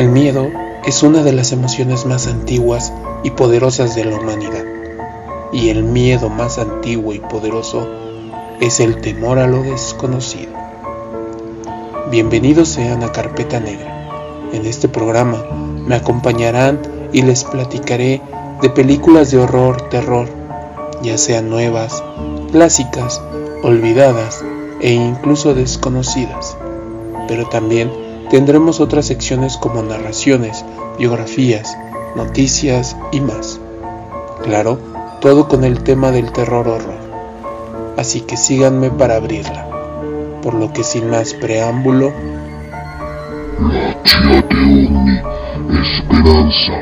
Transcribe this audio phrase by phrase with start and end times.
[0.00, 0.48] El miedo
[0.86, 2.90] es una de las emociones más antiguas
[3.22, 4.64] y poderosas de la humanidad.
[5.52, 7.86] Y el miedo más antiguo y poderoso
[8.60, 10.52] es el temor a lo desconocido.
[12.10, 14.08] Bienvenidos sean a Carpeta Negra.
[14.54, 15.44] En este programa
[15.86, 16.80] me acompañarán
[17.12, 18.22] y les platicaré
[18.62, 20.28] de películas de horror, terror,
[21.02, 22.02] ya sean nuevas,
[22.50, 23.22] clásicas,
[23.62, 24.44] olvidadas
[24.80, 26.56] e incluso desconocidas.
[27.28, 27.90] Pero también
[28.30, 30.64] Tendremos otras secciones como narraciones,
[31.00, 31.76] biografías,
[32.14, 33.60] noticias y más.
[34.44, 34.78] Claro,
[35.20, 36.94] todo con el tema del terror horror.
[37.96, 39.66] Así que síganme para abrirla.
[40.42, 42.12] Por lo que sin más preámbulo...
[45.98, 46.72] esperanza,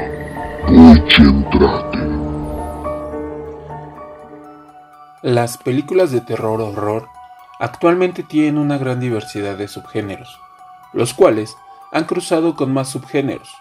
[5.28, 7.06] Las películas de terror horror
[7.58, 10.40] actualmente tienen una gran diversidad de subgéneros
[10.94, 11.58] los cuales
[11.92, 13.54] han cruzado con más subgéneros.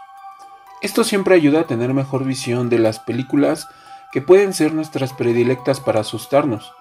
[0.82, 3.68] Esto siempre ayuda a tener mejor visión de las películas
[4.14, 6.72] que pueden ser nuestras predilectas para asustarnos,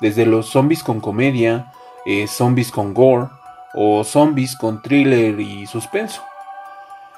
[0.00, 1.72] desde los zombies con comedia,
[2.06, 3.30] eh, zombies con gore
[3.74, 6.22] o zombies con thriller y suspenso.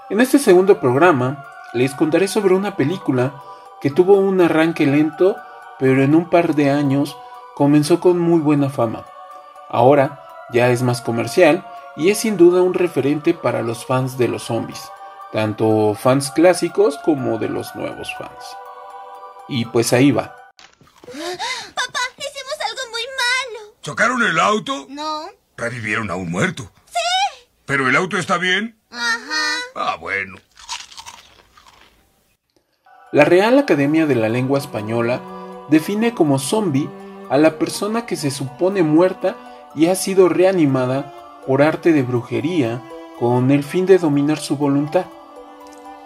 [0.08, 3.34] En este segundo programa les contaré sobre una película
[3.82, 5.36] que tuvo un arranque lento,
[5.80, 7.16] pero en un par de años
[7.54, 9.06] comenzó con muy buena fama.
[9.68, 10.22] Ahora
[10.52, 14.44] ya es más comercial y es sin duda un referente para los fans de los
[14.44, 14.82] zombies,
[15.32, 18.44] tanto fans clásicos como de los nuevos fans.
[19.48, 20.36] Y pues ahí va.
[21.06, 23.74] Papá, hicimos algo muy malo.
[23.80, 24.86] ¿Chocaron el auto?
[24.90, 25.22] No.
[25.56, 26.70] Revivieron a un muerto.
[26.86, 27.48] Sí.
[27.64, 28.78] ¿Pero el auto está bien?
[28.90, 29.56] Ajá.
[29.74, 30.36] Ah, bueno.
[33.12, 35.20] La Real Academia de la Lengua Española
[35.70, 36.88] define como zombie
[37.28, 39.36] a la persona que se supone muerta
[39.74, 41.14] y ha sido reanimada
[41.46, 42.82] por arte de brujería
[43.18, 45.06] con el fin de dominar su voluntad.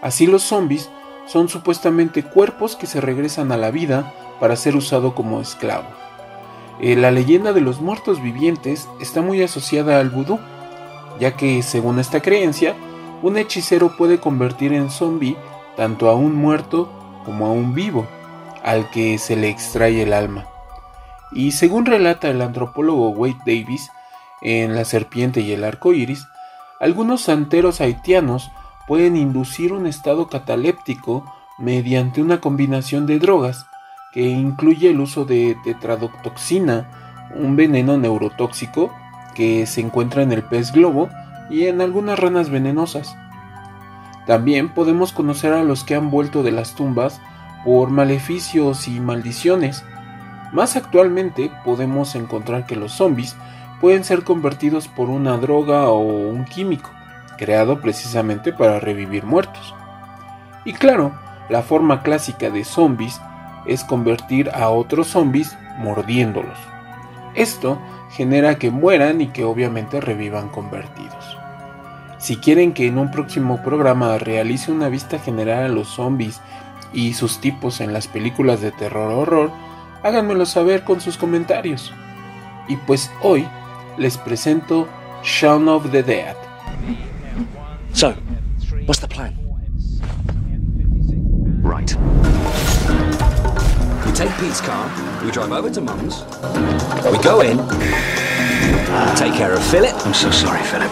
[0.03, 0.91] Así los zombies
[1.27, 5.87] son supuestamente cuerpos que se regresan a la vida para ser usado como esclavo.
[6.81, 10.39] Eh, la leyenda de los muertos vivientes está muy asociada al vudú,
[11.21, 12.75] ya que según esta creencia,
[13.23, 15.37] un hechicero puede convertir en zombie
[15.77, 16.91] tanto a un muerto
[17.25, 18.07] como a un vivo,
[18.65, 20.47] al que se le extrae el alma.
[21.31, 23.91] Y según relata el antropólogo Wade Davis,
[24.41, 26.27] en La serpiente y el arco iris,
[26.81, 28.51] algunos santeros haitianos
[28.87, 31.25] pueden inducir un estado cataléptico
[31.59, 33.67] mediante una combinación de drogas
[34.13, 36.89] que incluye el uso de tetradotoxina,
[37.35, 38.93] un veneno neurotóxico
[39.35, 41.09] que se encuentra en el pez globo
[41.51, 43.17] y en algunas ranas venenosas.
[44.27, 47.21] También podemos conocer a los que han vuelto de las tumbas
[47.65, 49.85] por maleficios y maldiciones.
[50.53, 53.37] Más actualmente podemos encontrar que los zombies
[53.81, 56.91] pueden ser convertidos por una droga o un químico,
[57.37, 59.75] creado precisamente para revivir muertos.
[60.65, 61.13] Y claro,
[61.49, 63.21] la forma clásica de zombies
[63.67, 66.59] es convertir a otros zombies mordiéndolos.
[67.35, 67.79] Esto
[68.11, 71.37] genera que mueran y que obviamente revivan convertidos.
[72.19, 76.41] Si quieren que en un próximo programa realice una vista general a los zombies
[76.95, 79.51] y sus tipos en las películas de terror o horror,
[80.03, 81.93] háganmelo saber con sus comentarios.
[82.69, 83.47] Y pues hoy
[83.99, 84.89] les presento
[85.23, 86.37] Shaun of the Dead.
[87.93, 88.15] So,
[88.87, 89.37] what's the plan?
[91.63, 91.97] Right.
[94.05, 94.91] We take Pete's car,
[95.25, 96.25] we drive over to Mum's,
[97.11, 99.95] we go in, we take care of Philip.
[100.07, 100.91] I'm so sorry, Philip.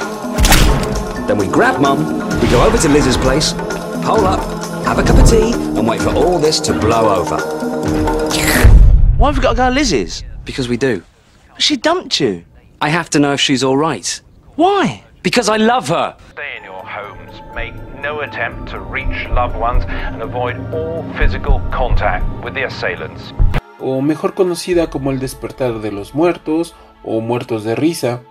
[1.28, 1.98] Then we grab Mum,
[2.40, 3.52] we go over to Liz's place,
[4.02, 7.38] hole up, have a cup of tea, and wait for all this to blow over.
[9.18, 10.24] Why have we got to go to Liz's?
[10.44, 11.02] Because we do.
[11.58, 12.44] She dumped you.
[12.80, 14.20] I have to know if she's all right.
[14.56, 15.04] Why?
[15.22, 16.16] Because I love her.
[16.32, 21.60] Stay in your homes, make no attempt to reach loved ones, and avoid all physical
[21.70, 23.32] contact with the assailants.
[23.78, 26.74] O mejor conocida como El despertar de los muertos
[27.04, 28.22] o Muertos de risa,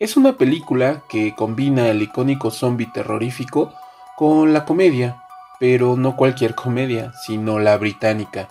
[0.00, 3.72] es una película que combina el icónico zombie terrorífico
[4.16, 5.21] con la comedia,
[5.62, 8.48] pero no cualquier comedia, sino la británica.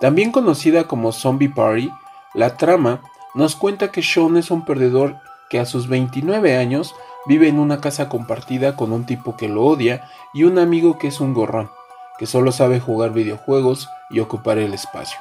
[0.00, 1.90] También conocida como Zombie Party,
[2.32, 3.02] la trama
[3.34, 5.16] nos cuenta que Sean es un perdedor
[5.50, 6.94] que a sus 29 años
[7.26, 11.08] vive en una casa compartida con un tipo que lo odia y un amigo que
[11.08, 11.70] es un gorrón,
[12.18, 15.18] que solo sabe jugar videojuegos y ocupar el espacio.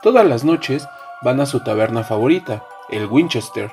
[0.00, 0.88] Todas las noches
[1.20, 3.70] van a su taberna favorita, el Winchester,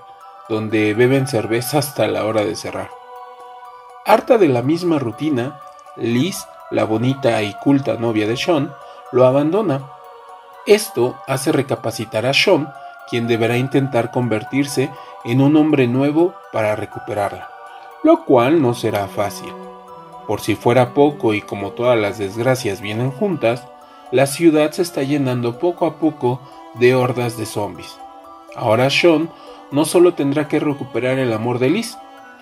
[0.49, 2.89] donde beben cerveza hasta la hora de cerrar.
[4.05, 5.57] Harta de la misma rutina,
[5.95, 8.73] Liz, la bonita y culta novia de Sean,
[9.11, 9.81] lo abandona.
[10.65, 12.73] Esto hace recapacitar a Sean
[13.09, 14.89] quien deberá intentar convertirse
[15.23, 17.49] en un hombre nuevo para recuperarla,
[18.03, 19.53] lo cual no será fácil.
[20.25, 23.67] Por si fuera poco y como todas las desgracias vienen juntas,
[24.11, 26.39] la ciudad se está llenando poco a poco
[26.75, 27.99] de hordas de zombies.
[28.55, 29.29] Ahora Sean
[29.71, 31.97] no solo tendrá que recuperar el amor de Liz,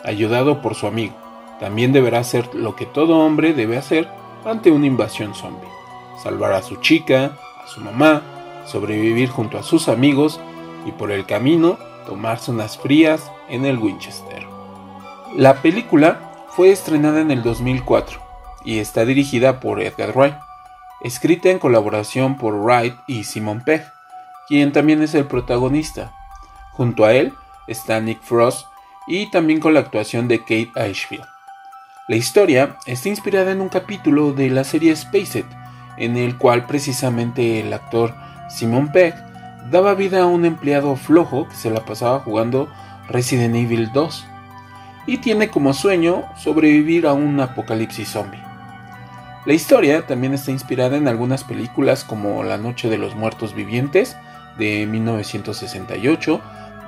[0.06, 1.16] ayudado por su amigo,
[1.62, 4.10] también deberá hacer lo que todo hombre debe hacer
[4.44, 5.70] ante una invasión zombie.
[6.22, 8.24] Salvar a su chica, a su mamá,
[8.66, 10.40] sobrevivir junto a sus amigos
[10.88, 11.78] y por el camino
[12.08, 14.48] tomarse unas frías en el Winchester.
[15.36, 18.20] La película fue estrenada en el 2004
[18.66, 20.36] y está dirigida por Edgar Wright,
[21.02, 23.86] escrita en colaboración por Wright y Simon Pegg,
[24.48, 26.12] quien también es el protagonista.
[26.72, 27.34] Junto a él
[27.68, 28.66] está Nick Frost
[29.06, 31.26] y también con la actuación de Kate Ashfield.
[32.08, 35.46] La historia está inspirada en un capítulo de la serie Spaced,
[35.98, 38.16] en el cual precisamente el actor
[38.50, 39.14] Simon Pegg
[39.70, 42.68] daba vida a un empleado flojo que se la pasaba jugando
[43.08, 44.26] Resident Evil 2
[45.06, 48.44] y tiene como sueño sobrevivir a un apocalipsis zombie.
[49.46, 54.18] La historia también está inspirada en algunas películas como La Noche de los Muertos Vivientes
[54.58, 56.42] de 1968,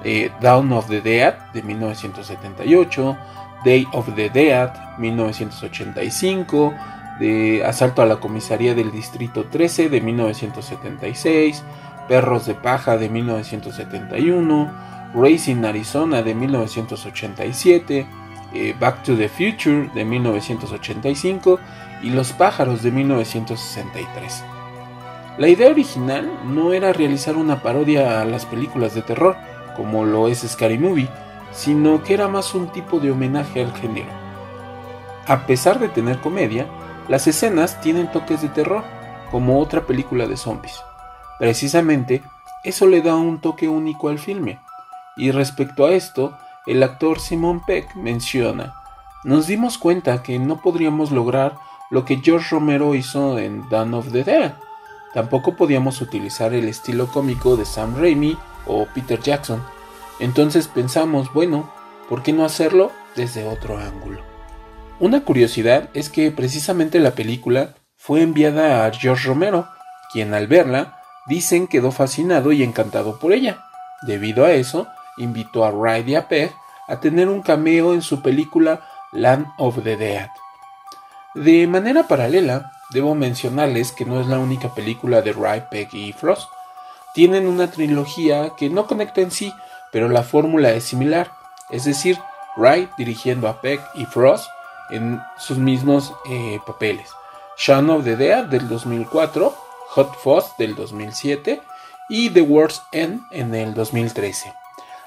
[0.03, 0.31] eh,
[0.71, 3.17] of the Dead de 1978,
[3.63, 6.73] Day of the Dead 1985,
[7.19, 11.63] de Asalto a la Comisaría del Distrito 13 de 1976,
[12.07, 14.71] Perros de Paja de 1971,
[15.15, 18.07] Racing Arizona de 1987,
[18.53, 21.59] eh, Back to the Future de 1985
[22.01, 24.43] y Los Pájaros de 1963.
[25.37, 29.35] La idea original no era realizar una parodia a las películas de terror,
[29.75, 31.09] como lo es Scary Movie,
[31.53, 34.09] sino que era más un tipo de homenaje al género.
[35.27, 36.67] A pesar de tener comedia,
[37.07, 38.83] las escenas tienen toques de terror,
[39.31, 40.81] como otra película de zombies.
[41.39, 42.21] Precisamente,
[42.63, 44.59] eso le da un toque único al filme.
[45.15, 48.73] Y respecto a esto, el actor Simon Peck menciona,
[49.23, 51.55] nos dimos cuenta que no podríamos lograr
[51.89, 54.53] lo que George Romero hizo en Dawn of the Dead.
[55.13, 59.63] Tampoco podíamos utilizar el estilo cómico de Sam Raimi o Peter Jackson.
[60.19, 61.71] Entonces pensamos, bueno,
[62.09, 64.21] ¿por qué no hacerlo desde otro ángulo?
[64.99, 69.67] Una curiosidad es que precisamente la película fue enviada a George Romero,
[70.11, 73.63] quien al verla dicen quedó fascinado y encantado por ella.
[74.03, 74.87] Debido a eso,
[75.17, 78.81] invitó a Wright y a tener un cameo en su película
[79.11, 80.29] Land of the Dead.
[81.35, 86.13] De manera paralela, debo mencionarles que no es la única película de Wright, Pegg y
[86.13, 86.47] Frost.
[87.13, 89.51] Tienen una trilogía que no conecta en sí,
[89.93, 91.31] pero la fórmula es similar,
[91.69, 92.19] es decir,
[92.57, 94.49] Wright dirigiendo a Peck y Frost
[94.89, 97.09] en sus mismos eh, papeles.
[97.57, 99.55] Shaun of the Dead del 2004,
[99.89, 101.61] Hot Fuzz del 2007
[102.09, 104.53] y The World's End en el 2013.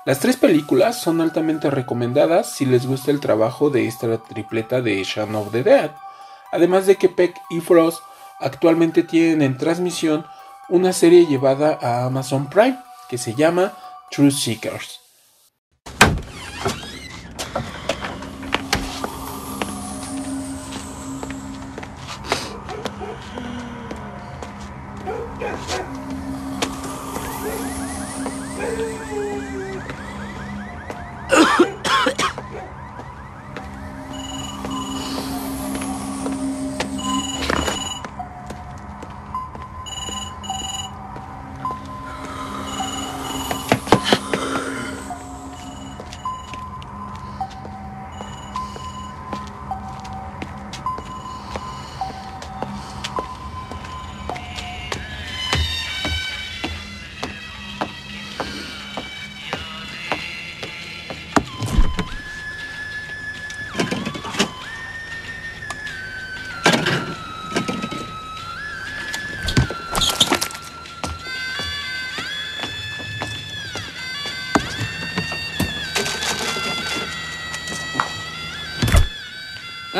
[0.04, 5.02] Las tres películas son altamente recomendadas si les gusta el trabajo de esta tripleta de
[5.02, 5.90] Shaun of the Dead.
[6.52, 8.00] Además de que Peck y Frost
[8.38, 10.24] actualmente tienen en transmisión
[10.68, 12.78] una serie llevada a Amazon Prime
[13.08, 13.72] que se llama
[14.10, 15.05] Truth Seekers.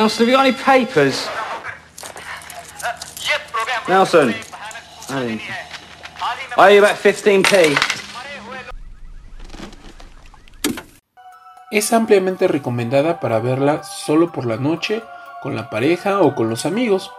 [0.07, 0.47] Nelson, have?
[3.89, 4.35] Nelson.
[6.57, 7.77] You about 15p.
[11.73, 15.03] Es ampliamente recomendada para verla solo por la noche,
[15.43, 17.11] con la pareja o con los amigos.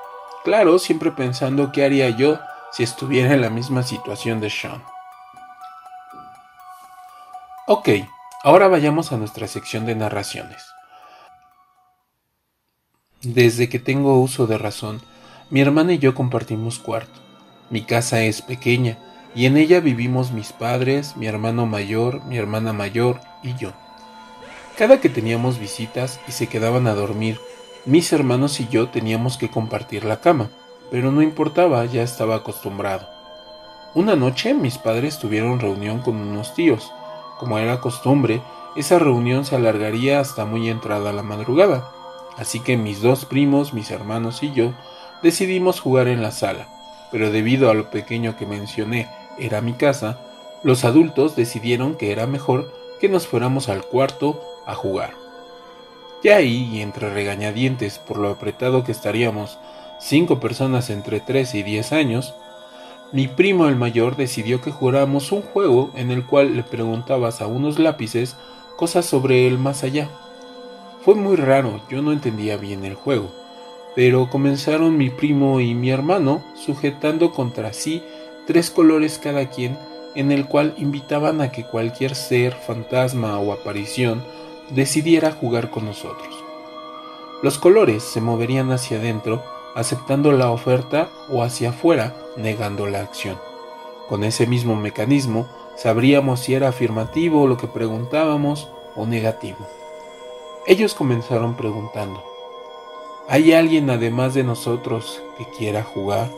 [0.46, 2.40] Claro, siempre pensando qué haría yo
[2.72, 4.82] si estuviera en la misma situación de Sean.
[7.66, 7.90] Ok,
[8.44, 10.77] ahora vayamos a nuestra sección de narraciones.
[13.24, 15.02] Desde que tengo uso de razón,
[15.50, 17.20] mi hermana y yo compartimos cuarto.
[17.72, 19.00] Mi casa es pequeña,
[19.34, 23.72] y en ella vivimos mis padres, mi hermano mayor, mi hermana mayor y yo.
[24.78, 27.40] Cada que teníamos visitas y se quedaban a dormir,
[27.86, 30.52] mis hermanos y yo teníamos que compartir la cama,
[30.92, 33.08] pero no importaba, ya estaba acostumbrado.
[33.96, 36.92] Una noche mis padres tuvieron reunión con unos tíos.
[37.40, 38.44] Como era costumbre,
[38.76, 41.97] esa reunión se alargaría hasta muy entrada la madrugada,
[42.38, 44.74] así que mis dos primos, mis hermanos y yo
[45.22, 46.68] decidimos jugar en la sala,
[47.12, 50.20] pero debido a lo pequeño que mencioné era mi casa,
[50.64, 55.14] los adultos decidieron que era mejor que nos fuéramos al cuarto a jugar.
[56.24, 59.60] Ya ahí, y entre regañadientes por lo apretado que estaríamos,
[60.00, 62.34] cinco personas entre 3 y 10 años,
[63.12, 67.48] mi primo el mayor decidió que jugáramos un juego en el cual le preguntabas a
[67.48, 68.36] unos lápices
[68.76, 70.10] cosas sobre el más allá.
[71.08, 73.30] Fue muy raro, yo no entendía bien el juego,
[73.96, 78.04] pero comenzaron mi primo y mi hermano sujetando contra sí
[78.46, 79.78] tres colores cada quien
[80.16, 84.22] en el cual invitaban a que cualquier ser, fantasma o aparición
[84.72, 86.44] decidiera jugar con nosotros.
[87.42, 89.42] Los colores se moverían hacia adentro
[89.76, 93.38] aceptando la oferta o hacia afuera negando la acción.
[94.10, 95.48] Con ese mismo mecanismo
[95.78, 99.87] sabríamos si era afirmativo lo que preguntábamos o negativo.
[100.68, 102.22] Ellos comenzaron preguntando,
[103.30, 106.30] ¿hay alguien además de nosotros que quiera jugar?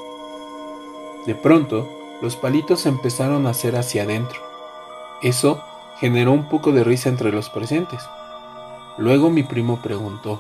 [1.26, 1.90] De pronto,
[2.22, 4.40] los palitos empezaron a hacer hacia adentro.
[5.24, 5.64] Eso
[6.00, 8.08] generó un poco de risa entre los presentes.
[9.00, 10.40] Luego mi primo preguntó,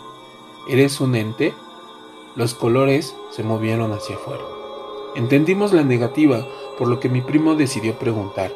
[0.69, 1.55] ¿eres un ente?
[2.36, 4.43] Los colores se movieron hacia afuera.
[5.15, 6.46] Entendimos la negativa,
[6.77, 8.53] por lo que mi primo decidió preguntar,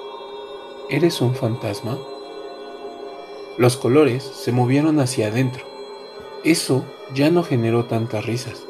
[0.90, 1.98] ¿eres un fantasma?
[3.58, 5.64] Los colores se movieron hacia adentro.
[6.44, 6.84] Eso
[7.14, 8.66] ya no generó tantas risas,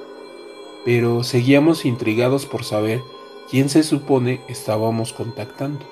[0.84, 3.02] pero seguíamos intrigados por saber
[3.50, 5.86] quién se supone estábamos contactando.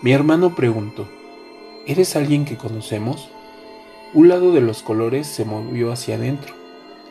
[0.00, 1.06] Mi hermano preguntó,
[1.86, 3.28] ¿eres alguien que conocemos?
[4.14, 6.54] Un lado de los colores se movió hacia adentro,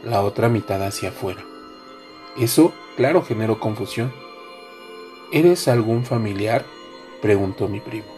[0.03, 1.45] la otra mitad hacia afuera.
[2.39, 4.11] Eso, claro, generó confusión.
[5.31, 6.65] ¿Eres algún familiar?
[7.21, 8.16] preguntó mi primo.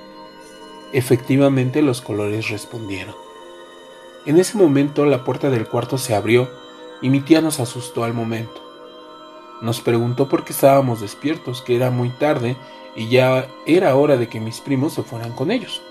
[0.91, 3.15] Efectivamente los colores respondieron.
[4.25, 6.49] En ese momento la puerta del cuarto se abrió
[7.01, 8.61] y mi tía nos asustó al momento.
[9.61, 12.57] Nos preguntó por qué estábamos despiertos, que era muy tarde
[12.95, 15.81] y ya era hora de que mis primos se fueran con ellos.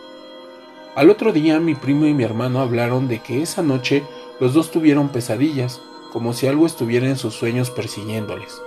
[0.96, 4.02] Al otro día mi primo y mi hermano hablaron de que esa noche
[4.40, 5.80] los dos tuvieron pesadillas,
[6.12, 8.60] como si algo estuviera en sus sueños persiguiéndoles.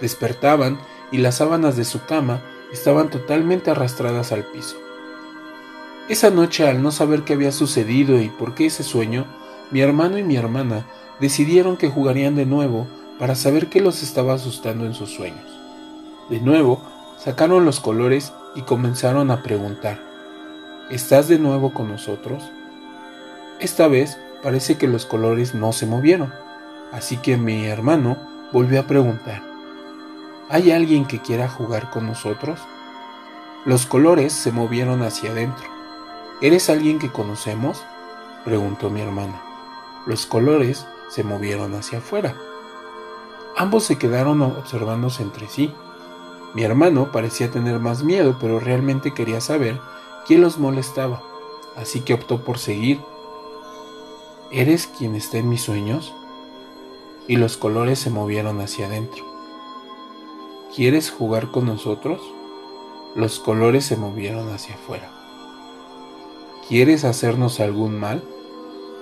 [0.00, 0.78] Despertaban
[1.10, 4.76] y las sábanas de su cama estaban totalmente arrastradas al piso.
[6.08, 9.26] Esa noche, al no saber qué había sucedido y por qué ese sueño,
[9.70, 10.86] mi hermano y mi hermana
[11.20, 12.86] decidieron que jugarían de nuevo
[13.18, 15.44] para saber qué los estaba asustando en sus sueños.
[16.30, 16.82] De nuevo,
[17.18, 20.00] sacaron los colores y comenzaron a preguntar,
[20.88, 22.42] ¿Estás de nuevo con nosotros?
[23.60, 26.32] Esta vez parece que los colores no se movieron,
[26.90, 28.16] así que mi hermano
[28.50, 29.42] volvió a preguntar,
[30.48, 32.58] ¿hay alguien que quiera jugar con nosotros?
[33.66, 35.77] Los colores se movieron hacia adentro.
[36.40, 37.82] ¿Eres alguien que conocemos?
[38.44, 39.42] preguntó mi hermana.
[40.06, 42.36] Los colores se movieron hacia afuera.
[43.56, 45.74] Ambos se quedaron observándose entre sí.
[46.54, 49.80] Mi hermano parecía tener más miedo, pero realmente quería saber
[50.28, 51.24] quién los molestaba,
[51.76, 53.00] así que optó por seguir.
[54.52, 56.14] ¿Eres quien está en mis sueños?
[57.26, 59.24] Y los colores se movieron hacia adentro.
[60.72, 62.20] ¿Quieres jugar con nosotros?
[63.16, 65.17] Los colores se movieron hacia afuera.
[66.68, 68.22] ¿Quieres hacernos algún mal?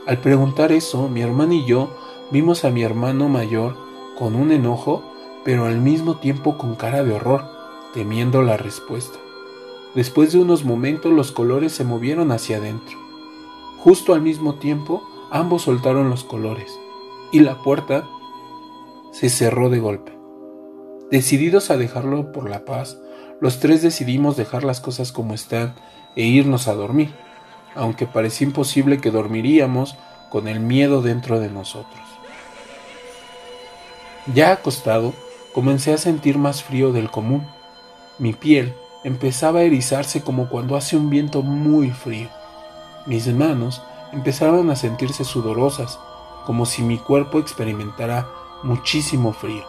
[0.06, 1.90] Al preguntar eso, mi hermano y yo
[2.30, 3.74] vimos a mi hermano mayor
[4.16, 5.02] con un enojo,
[5.44, 7.42] pero al mismo tiempo con cara de horror,
[7.92, 9.18] temiendo la respuesta.
[9.96, 12.96] Después de unos momentos los colores se movieron hacia adentro.
[13.78, 16.78] Justo al mismo tiempo, ambos soltaron los colores,
[17.32, 18.08] y la puerta
[19.10, 20.16] se cerró de golpe.
[21.10, 22.96] Decididos a dejarlo por la paz,
[23.40, 25.74] los tres decidimos dejar las cosas como están
[26.14, 27.12] e irnos a dormir,
[27.76, 29.96] aunque parecía imposible que dormiríamos
[30.30, 32.02] con el miedo dentro de nosotros.
[34.34, 35.14] Ya acostado,
[35.54, 37.46] comencé a sentir más frío del común.
[38.18, 42.28] Mi piel empezaba a erizarse como cuando hace un viento muy frío.
[43.06, 46.00] Mis manos empezaron a sentirse sudorosas,
[46.44, 48.26] como si mi cuerpo experimentara
[48.64, 49.64] muchísimo frío.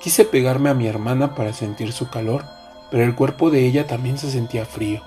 [0.00, 2.44] Quise pegarme a mi hermana para sentir su calor,
[2.90, 5.02] pero el cuerpo de ella también se sentía frío.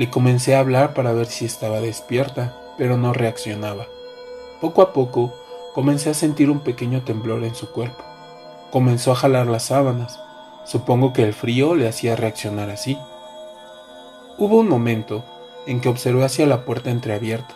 [0.00, 3.86] Le comencé a hablar para ver si estaba despierta, pero no reaccionaba.
[4.58, 5.34] Poco a poco
[5.74, 8.02] comencé a sentir un pequeño temblor en su cuerpo.
[8.70, 10.18] Comenzó a jalar las sábanas.
[10.64, 12.96] Supongo que el frío le hacía reaccionar así.
[14.38, 15.22] Hubo un momento
[15.66, 17.54] en que observé hacia la puerta entreabierta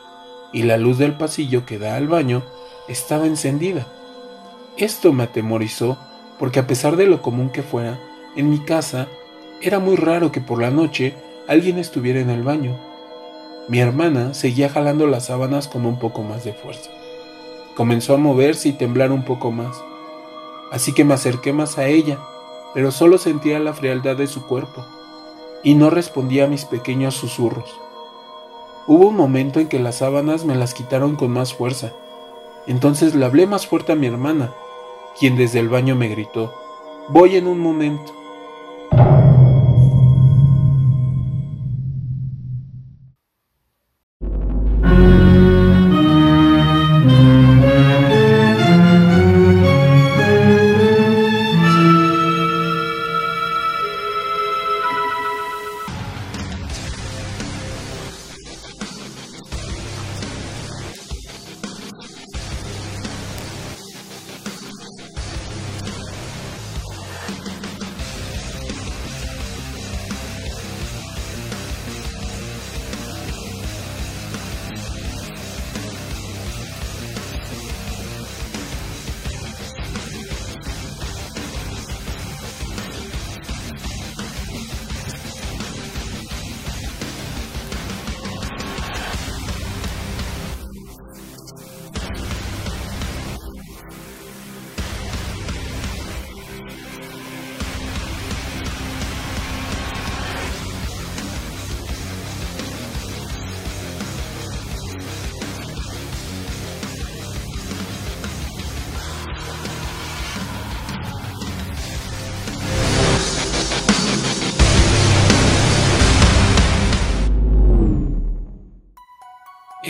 [0.53, 2.43] y la luz del pasillo que da al baño
[2.89, 3.87] estaba encendida.
[4.77, 5.97] Esto me atemorizó
[6.39, 7.99] porque a pesar de lo común que fuera,
[8.37, 9.09] en mi casa
[9.63, 12.77] era muy raro que por la noche alguien estuviera en el baño.
[13.69, 16.91] Mi hermana seguía jalando las sábanas con un poco más de fuerza.
[17.77, 19.77] Comenzó a moverse y temblar un poco más.
[20.71, 22.19] Así que me acerqué más a ella,
[22.73, 24.85] pero solo sentía la frialdad de su cuerpo
[25.63, 27.81] y no respondía a mis pequeños susurros.
[28.87, 31.93] Hubo un momento en que las sábanas me las quitaron con más fuerza.
[32.67, 34.53] Entonces le hablé más fuerte a mi hermana,
[35.19, 36.55] quien desde el baño me gritó,
[37.09, 38.24] Voy en un momento.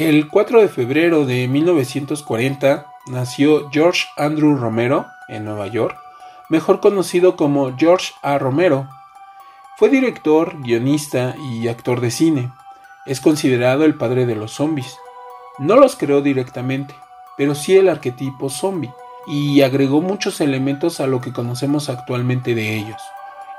[0.05, 5.97] El 4 de febrero de 1940 nació George Andrew Romero en Nueva York,
[6.51, 8.37] mejor conocido como George A.
[8.37, 8.87] Romero.
[9.79, 12.53] Fue director, guionista y actor de cine.
[13.07, 14.95] Es considerado el padre de los zombies.
[15.59, 16.95] No los creó directamente,
[17.39, 18.93] pero sí el arquetipo zombie,
[19.27, 23.01] y agregó muchos elementos a lo que conocemos actualmente de ellos,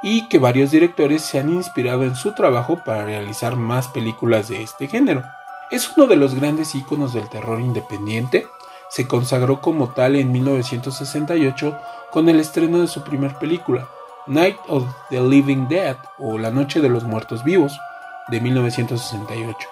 [0.04, 4.62] y que varios directores se han inspirado en su trabajo para realizar más películas de
[4.62, 5.24] este género.
[5.72, 8.48] Es uno de los grandes íconos del terror independiente.
[8.90, 11.76] Se consagró como tal en 1968
[12.12, 13.90] con el estreno de su primer película,
[14.28, 17.80] Night of the Living Dead o La Noche de los Muertos Vivos,
[18.28, 19.68] de 1968.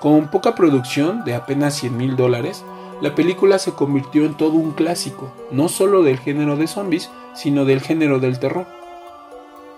[0.00, 2.64] Con poca producción de apenas 100 mil dólares,
[3.00, 7.64] la película se convirtió en todo un clásico, no solo del género de zombies, sino
[7.64, 8.66] del género del terror.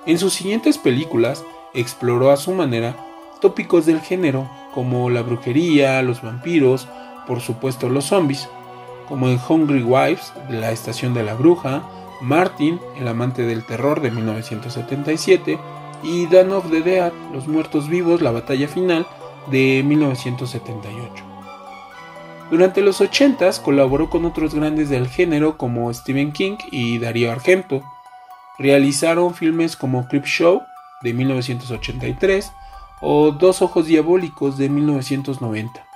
[0.07, 1.45] En sus siguientes películas
[1.75, 2.97] exploró a su manera
[3.41, 6.87] tópicos del género como la brujería, los vampiros,
[7.27, 8.47] por supuesto los zombies,
[9.09, 11.83] como en Hungry Wives, la estación de la bruja,
[12.21, 15.59] Martin, el amante del terror de 1977,
[16.03, 19.07] y Dan of the Dead, Los Muertos Vivos, la batalla final
[19.51, 21.25] de 1978.
[22.51, 27.83] Durante los 80s colaboró con otros grandes del género como Stephen King y Darío Argento.
[28.59, 30.65] Realizaron filmes como Show
[31.01, 32.53] de 1983,
[33.01, 35.87] o Dos Ojos Diabólicos de 1990.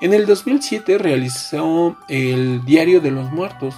[0.00, 3.74] En el 2007 realizó El Diario de los Muertos,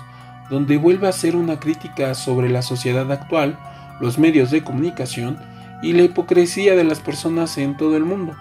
[0.49, 3.59] donde vuelve a hacer una crítica sobre la sociedad actual,
[4.01, 5.39] los medios de comunicación
[5.83, 8.37] y la hipocresía de las personas en todo el mundo.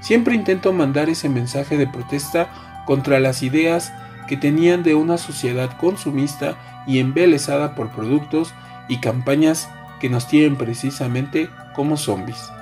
[0.00, 2.48] Siempre intento mandar ese mensaje de protesta
[2.86, 3.92] contra las ideas
[4.26, 8.54] que tenían de una sociedad consumista y embelesada por productos
[8.88, 9.68] y campañas
[10.00, 12.55] que nos tienen precisamente como zombies.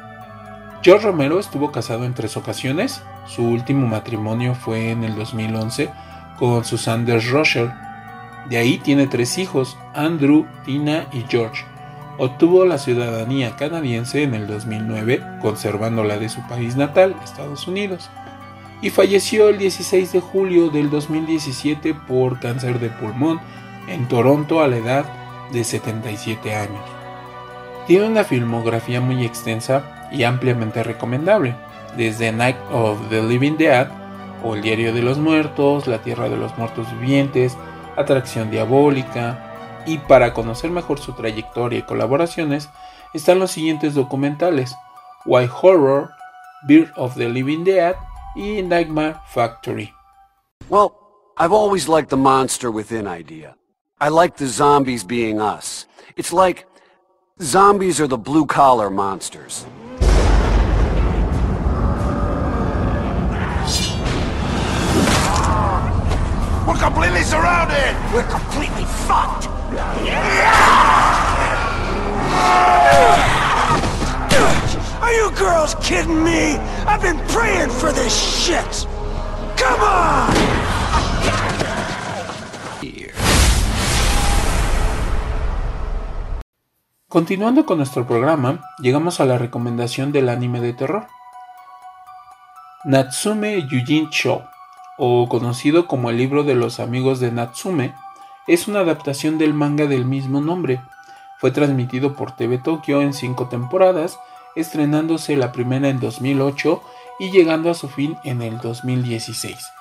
[0.85, 3.01] George Romero estuvo casado en tres ocasiones.
[3.27, 5.89] Su último matrimonio fue en el 2011
[6.39, 7.73] con Susanne Rocher.
[8.51, 11.65] De ahí tiene tres hijos, Andrew, Tina y George.
[12.19, 18.11] Obtuvo la ciudadanía canadiense en el 2009, conservándola de su país natal, Estados Unidos.
[18.83, 23.41] Y falleció el 16 de julio del 2017 por cáncer de pulmón
[23.89, 25.07] en Toronto a la edad
[25.51, 26.85] de 77 años.
[27.87, 31.55] Tiene una filmografía muy extensa y ampliamente recomendable,
[31.97, 33.89] desde Night of the Living Dead
[34.45, 37.57] o El Diario de los Muertos, La Tierra de los Muertos Vivientes,
[37.97, 42.69] Atracción Diabólica, y para conocer mejor su trayectoria y colaboraciones
[43.13, 44.75] están los siguientes documentales,
[45.27, 46.11] Why Horror,
[46.67, 47.95] Beard of the Living Dead
[48.35, 49.93] y Nightmare Factory.
[50.69, 50.93] Well,
[51.37, 53.57] I've always liked the monster within idea.
[54.01, 55.87] I like the zombies being us.
[56.17, 56.67] It's like
[57.41, 59.67] zombies are the blue-collar monsters.
[66.67, 67.95] We're completely surrounded!
[68.13, 69.49] We're completely fucked!
[75.03, 76.57] Are you girls kidding me?
[76.87, 78.87] I've been praying for this shit!
[79.57, 80.35] Come on!
[87.09, 91.07] Continuando con nuestro programa, llegamos a la recomendación del anime de terror.
[92.85, 94.43] Natsume Yujin Show,
[94.97, 97.95] o conocido como el libro de los amigos de Natsume,
[98.47, 100.81] es una adaptación del manga del mismo nombre.
[101.39, 104.19] Fue transmitido por TV Tokyo en cinco temporadas,
[104.55, 106.83] estrenándose la primera en 2008
[107.19, 109.73] y llegando a su fin en el 2016.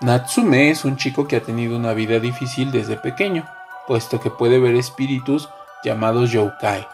[0.00, 3.46] Natsume es un chico que ha tenido una vida difícil desde pequeño,
[3.86, 5.48] puesto que puede ver espíritus
[5.82, 6.86] llamados yokai.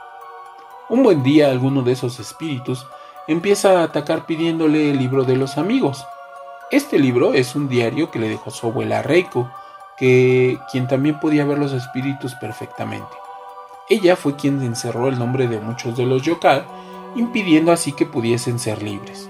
[0.88, 2.86] Un buen día alguno de esos espíritus
[3.26, 6.06] empieza a atacar pidiéndole el libro de los amigos.
[6.72, 9.50] Este libro es un diario que le dejó su abuela Reiko,
[9.98, 13.14] que quien también podía ver los espíritus perfectamente.
[13.90, 16.64] Ella fue quien encerró el nombre de muchos de los yokai,
[17.14, 19.28] impidiendo así que pudiesen ser libres.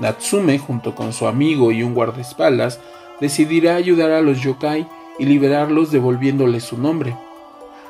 [0.00, 2.80] Natsume, junto con su amigo y un guardaespaldas,
[3.20, 4.88] decidirá ayudar a los yokai
[5.20, 7.16] y liberarlos devolviéndoles su nombre.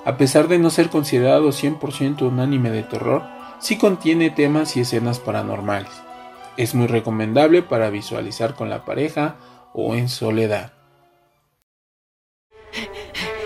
[0.04, 3.22] A pesar de no ser considerado 100% un anime de terror,
[3.58, 6.11] sí contiene temas y escenas paranormales.
[6.56, 9.36] Es muy recomendable para visualizar con la pareja
[9.74, 10.72] o en soledad.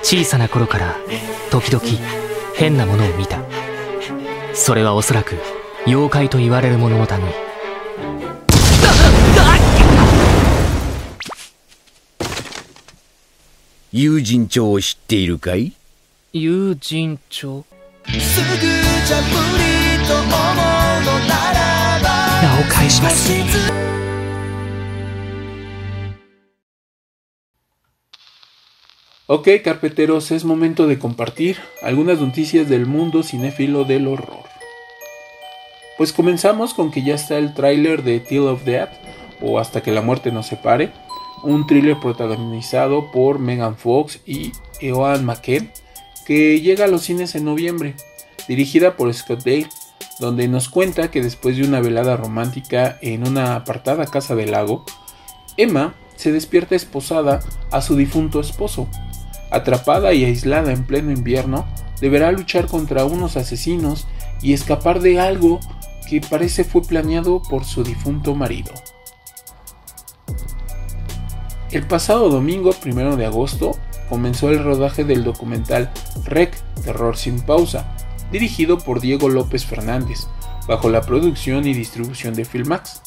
[0.02, 0.94] 小さな頃から
[1.50, 1.84] 時々
[2.54, 3.40] 変なものを見た
[4.54, 5.34] それはおそらく
[5.84, 7.18] 妖怪と言われるものの類
[13.92, 15.72] 友人帳を知っているかい
[16.32, 17.64] 友人帳
[18.04, 19.26] すぐじゃ無
[19.58, 21.65] 理と思うのなら
[22.35, 23.81] ば名を返します少しずつ
[29.33, 34.43] Ok, carpeteros, es momento de compartir algunas noticias del mundo cinéfilo del horror.
[35.97, 38.91] Pues comenzamos con que ya está el tráiler de Till of Death,
[39.39, 40.91] o Hasta que la muerte nos separe,
[41.43, 45.71] un thriller protagonizado por Megan Fox y Eoan McKen,
[46.27, 47.95] que llega a los cines en noviembre,
[48.49, 49.69] dirigida por Scott Dale,
[50.18, 54.84] donde nos cuenta que después de una velada romántica en una apartada casa del lago,
[55.56, 58.88] Emma se despierta esposada a su difunto esposo.
[59.50, 61.66] Atrapada y aislada en pleno invierno,
[62.00, 64.06] deberá luchar contra unos asesinos
[64.42, 65.60] y escapar de algo
[66.08, 68.72] que parece fue planeado por su difunto marido.
[71.70, 73.72] El pasado domingo, primero de agosto,
[74.08, 75.90] comenzó el rodaje del documental
[76.24, 77.96] Rec, Terror sin pausa,
[78.30, 80.26] dirigido por Diego López Fernández,
[80.66, 83.02] bajo la producción y distribución de Filmax.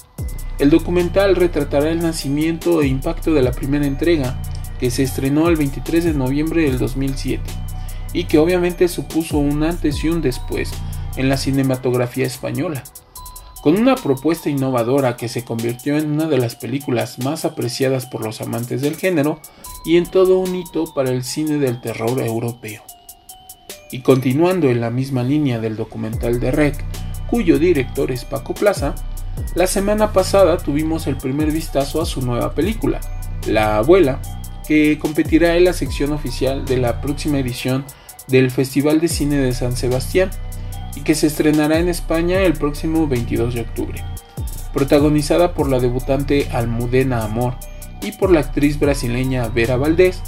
[0.59, 4.41] El documental retratará el nacimiento e impacto de la primera entrega,
[4.79, 7.43] que se estrenó el 23 de noviembre del 2007,
[8.13, 10.71] y que obviamente supuso un antes y un después
[11.15, 12.83] en la cinematografía española.
[13.61, 18.23] Con una propuesta innovadora que se convirtió en una de las películas más apreciadas por
[18.23, 19.41] los amantes del género
[19.83, 22.83] y en todo un hito para el cine del terror europeo.
[23.91, 26.83] Y continuando en la misma línea del documental de Rec,
[27.29, 28.95] cuyo director es Paco Plaza,
[29.55, 32.99] la semana pasada tuvimos el primer vistazo a su nueva película,
[33.47, 34.19] La Abuela,
[34.67, 37.85] que competirá en la sección oficial de la próxima edición
[38.27, 40.29] del Festival de Cine de San Sebastián
[40.95, 44.03] y que se estrenará en España el próximo 22 de octubre.
[44.73, 47.55] Protagonizada por la debutante Almudena Amor
[48.01, 50.21] y por la actriz brasileña Vera Valdés,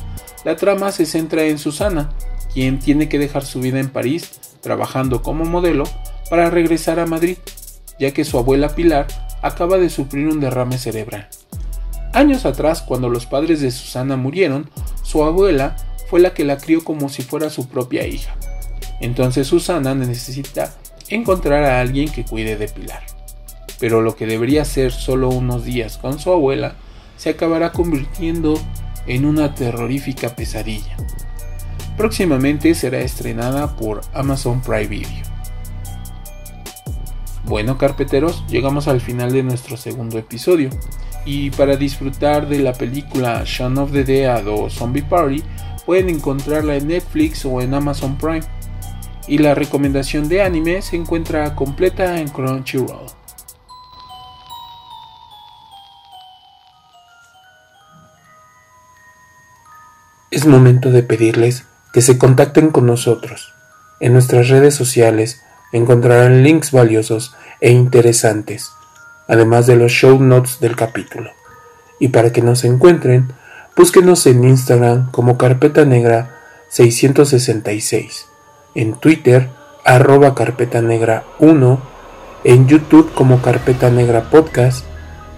[0.44, 2.10] la trama se centra en Susana,
[2.54, 5.84] quien tiene que dejar su vida en París trabajando como modelo
[6.30, 7.38] para regresar a Madrid,
[8.00, 9.08] ya que su abuela Pilar
[9.42, 11.28] acaba de sufrir un derrame cerebral.
[12.14, 14.70] Años atrás, cuando los padres de Susana murieron,
[15.04, 15.76] su abuela
[16.10, 18.36] fue la que la crió como si fuera su propia hija.
[19.00, 20.74] Entonces Susana necesita
[21.10, 23.04] encontrar a alguien que cuide de Pilar.
[23.80, 26.76] Pero lo que debería ser solo unos días con su abuela
[27.18, 28.60] se acabará convirtiendo
[29.08, 30.96] en una terrorífica pesadilla.
[31.98, 35.24] Próximamente será estrenada por Amazon Prime Video.
[37.44, 40.70] Bueno carpeteros, llegamos al final de nuestro segundo episodio.
[41.26, 45.44] Y para disfrutar de la película Shaun of the Dead o Zombie Party,
[45.86, 48.42] pueden encontrarla en Netflix o en Amazon Prime.
[49.28, 53.21] Y la recomendación de anime se encuentra completa en Crunchyroll.
[60.42, 63.54] Es momento de pedirles que se contacten con nosotros.
[64.00, 65.40] En nuestras redes sociales
[65.72, 68.72] encontrarán links valiosos e interesantes,
[69.28, 71.30] además de los show notes del capítulo.
[72.00, 73.32] Y para que nos encuentren,
[73.78, 78.26] búsquenos en Instagram como Carpeta Negra 666,
[78.74, 79.48] en Twitter
[79.86, 81.82] arroba Carpeta Negra 1,
[82.46, 84.88] en YouTube como Carpeta Negra Podcast,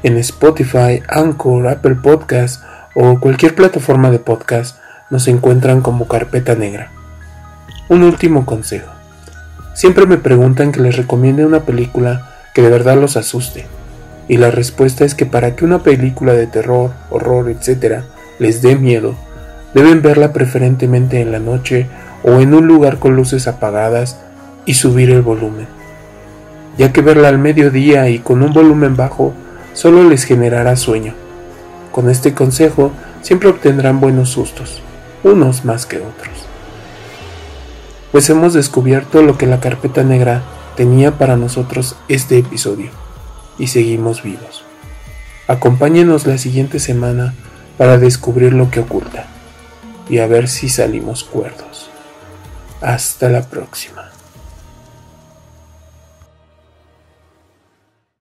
[0.02, 2.64] en Spotify, Anchor, Apple Podcast
[2.96, 4.78] o cualquier plataforma de podcast
[5.14, 6.90] nos encuentran como Carpeta Negra.
[7.88, 8.90] Un último consejo.
[9.76, 13.68] Siempre me preguntan que les recomiende una película que de verdad los asuste.
[14.28, 18.02] Y la respuesta es que para que una película de terror, horror, etc.
[18.40, 19.14] les dé miedo,
[19.76, 21.86] deben verla preferentemente en la noche
[22.24, 24.18] o en un lugar con luces apagadas
[24.66, 25.68] y subir el volumen,
[26.76, 29.32] ya que verla al mediodía y con un volumen bajo
[29.74, 31.14] solo les generará sueño.
[31.92, 34.82] Con este consejo siempre obtendrán buenos sustos,
[35.24, 36.48] unos más que otros.
[38.12, 40.44] Pues hemos descubierto lo que la carpeta negra
[40.76, 42.92] tenía para nosotros este episodio
[43.58, 44.64] y seguimos vivos.
[45.48, 47.34] Acompáñenos la siguiente semana
[47.78, 49.28] para descubrir lo que oculta
[50.10, 51.90] y a ver si salimos cuerdos.
[52.82, 54.13] Hasta la próxima.